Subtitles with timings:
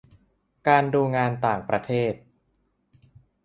[0.67, 2.13] การดูงานต่างประเทศ